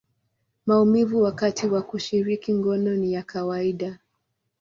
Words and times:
maumivu 0.65 1.21
wakati 1.21 1.67
wa 1.67 1.81
kushiriki 1.81 2.53
ngono 2.53 2.95
ni 2.95 3.13
ya 3.13 3.23
kawaida. 3.23 3.99